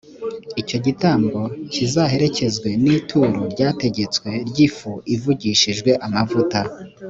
[0.61, 1.39] icyo gitambo
[1.73, 6.59] kizaherekezwe n’ituro ryategetswe ry’ifu ivugishijwe amavuta.